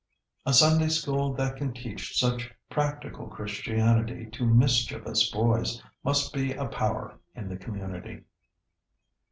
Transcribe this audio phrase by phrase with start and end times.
[0.47, 6.65] A Sunday School that can teach such practical Christianity to mischievous boys must be a
[6.65, 8.23] power in the community.